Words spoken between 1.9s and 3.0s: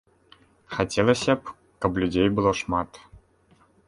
людзей было шмат!